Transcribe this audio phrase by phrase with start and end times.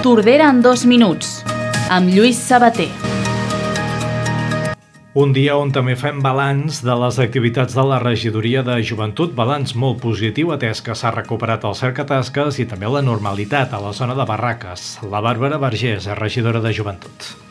[0.00, 1.42] Tordera en dos minuts,
[1.92, 2.86] amb Lluís Sabater.
[5.20, 9.74] Un dia on també fem balanç de les activitats de la regidoria de joventut, balanç
[9.76, 14.16] molt positiu atès que s'ha recuperat el cercatasques i també la normalitat a la zona
[14.16, 14.88] de Barraques.
[15.04, 17.49] La Bàrbara Vergés, regidora de joventut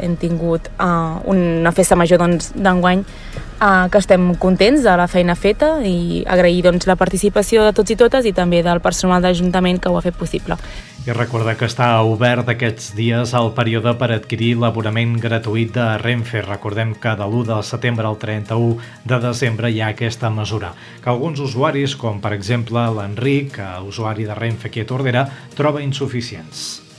[0.00, 5.06] hem tingut uh, una festa major doncs, d'enguany doncs, uh, que estem contents de la
[5.08, 9.22] feina feta i agrair doncs, la participació de tots i totes i també del personal
[9.22, 10.58] d'Ajuntament que ho ha fet possible.
[11.06, 16.42] I recordar que està obert aquests dies el període per adquirir l'aborament gratuït de Renfe.
[16.44, 18.76] Recordem que de l'1 de setembre al 31
[19.08, 23.56] de desembre hi ha aquesta mesura, que alguns usuaris, com per exemple l'Enric,
[23.88, 25.24] usuari de Renfe aquí a Tordera,
[25.56, 26.89] troba insuficients.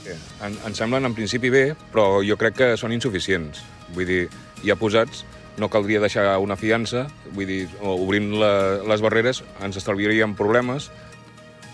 [0.42, 3.62] En, em semblen en principi bé, però jo crec que són insuficients.
[3.94, 4.22] Vull dir,
[4.66, 5.22] ja posats,
[5.60, 7.06] no caldria deixar una fiança,
[7.36, 8.52] vull dir, obrint la,
[8.88, 10.90] les barreres ens estalviaríem problemes.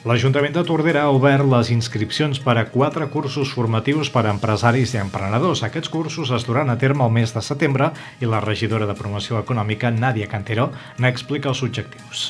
[0.09, 4.95] L'Ajuntament de Tordera ha obert les inscripcions per a quatre cursos formatius per a empresaris
[4.95, 5.65] i emprenedors.
[5.67, 7.91] Aquests cursos es duran a terme el mes de setembre
[8.23, 10.71] i la regidora de Promoció Econòmica, Nàdia Cantero,
[11.03, 12.29] n'explica els objectius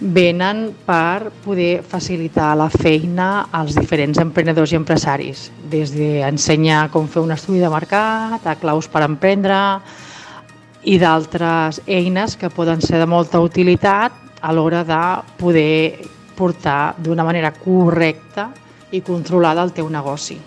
[0.00, 7.20] venen per poder facilitar la feina als diferents emprenedors i empresaris, des d'ensenyar com fer
[7.22, 9.58] un estudi de mercat, a claus per emprendre
[10.88, 15.02] i d'altres eines que poden ser de molta utilitat a l'hora de
[15.36, 18.48] poder portar d'una manera correcta
[18.90, 20.38] i controlada el teu negoci.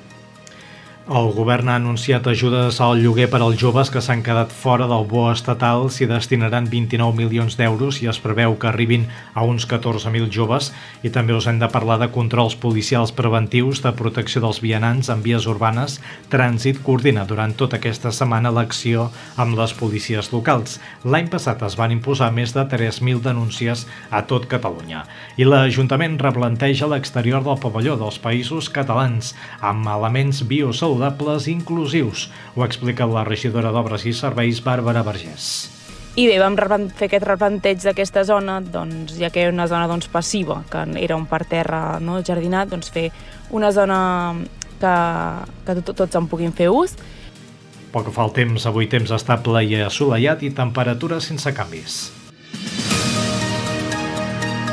[1.03, 5.03] El govern ha anunciat ajudes al lloguer per als joves que s'han quedat fora del
[5.03, 5.89] bo estatal.
[5.91, 10.69] S'hi destinaran 29 milions d'euros i es preveu que arribin a uns 14.000 joves.
[11.03, 15.19] I també us hem de parlar de controls policials preventius, de protecció dels vianants en
[15.25, 15.97] vies urbanes.
[16.31, 20.79] Trànsit coordina durant tota aquesta setmana l'acció amb les policies locals.
[21.03, 25.03] L'any passat es van imposar més de 3.000 denúncies a tot Catalunya.
[25.35, 32.29] I l'Ajuntament replanteja l'exterior del pavelló dels països catalans amb elements biosaludables saludables i inclusius.
[32.55, 35.69] Ho explica la regidora d'Obres i Serveis, Bàrbara Vergés.
[36.15, 36.55] I bé, vam
[36.93, 41.17] fer aquest replanteig d'aquesta zona, doncs, ja que era una zona doncs, passiva, que era
[41.17, 43.09] un parterre no, jardinat, doncs fer
[43.49, 44.35] una zona
[44.79, 44.95] que,
[45.65, 46.93] que tots en puguin fer ús.
[47.93, 52.22] Pel que fa al temps, avui temps estable i assolellat i temperatura sense canvis.